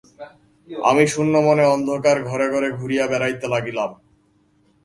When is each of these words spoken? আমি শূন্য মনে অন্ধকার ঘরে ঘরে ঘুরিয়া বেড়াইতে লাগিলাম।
আমি 0.83 1.03
শূন্য 1.07 1.33
মনে 1.47 1.63
অন্ধকার 1.65 2.17
ঘরে 2.23 2.47
ঘরে 2.53 2.69
ঘুরিয়া 2.71 3.05
বেড়াইতে 3.07 3.45
লাগিলাম। 3.47 3.91